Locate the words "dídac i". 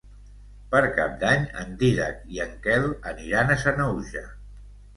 1.83-2.43